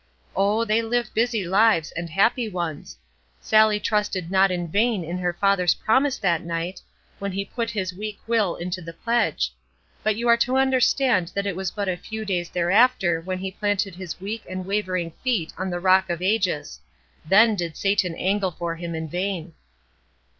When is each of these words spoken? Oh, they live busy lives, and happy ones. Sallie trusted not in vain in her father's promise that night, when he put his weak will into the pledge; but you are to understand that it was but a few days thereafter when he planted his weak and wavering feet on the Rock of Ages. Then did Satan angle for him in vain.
Oh, 0.35 0.65
they 0.65 0.81
live 0.81 1.13
busy 1.13 1.45
lives, 1.47 1.91
and 1.95 2.09
happy 2.09 2.49
ones. 2.49 2.97
Sallie 3.39 3.79
trusted 3.79 4.31
not 4.31 4.49
in 4.49 4.67
vain 4.67 5.03
in 5.03 5.19
her 5.19 5.31
father's 5.31 5.75
promise 5.75 6.17
that 6.17 6.41
night, 6.41 6.81
when 7.19 7.31
he 7.31 7.45
put 7.45 7.69
his 7.69 7.93
weak 7.93 8.17
will 8.25 8.55
into 8.55 8.81
the 8.81 8.93
pledge; 8.93 9.53
but 10.01 10.15
you 10.15 10.27
are 10.27 10.37
to 10.37 10.57
understand 10.57 11.31
that 11.35 11.45
it 11.45 11.55
was 11.55 11.69
but 11.69 11.87
a 11.87 11.97
few 11.97 12.25
days 12.25 12.49
thereafter 12.49 13.21
when 13.21 13.37
he 13.37 13.51
planted 13.51 13.93
his 13.93 14.19
weak 14.19 14.43
and 14.49 14.65
wavering 14.65 15.11
feet 15.23 15.53
on 15.55 15.69
the 15.69 15.79
Rock 15.79 16.09
of 16.09 16.19
Ages. 16.19 16.79
Then 17.23 17.55
did 17.55 17.77
Satan 17.77 18.15
angle 18.15 18.49
for 18.49 18.75
him 18.77 18.95
in 18.95 19.07
vain. 19.07 19.53